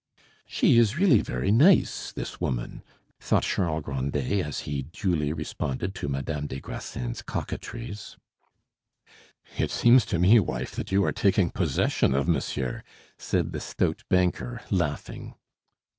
[0.47, 2.81] "She is really very nice, this woman,"
[3.19, 8.17] thought Charles Grandet as he duly responded to Madame des Grassins' coquetries.
[9.59, 12.81] "It seems to me, wife, that you are taking possession of monsieur,"
[13.19, 15.35] said the stout banker, laughing.